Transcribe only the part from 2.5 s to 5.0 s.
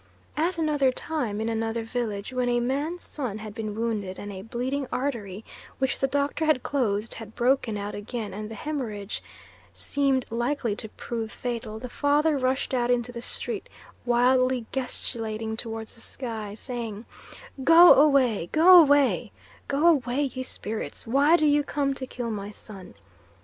man's son had been wounded and a bleeding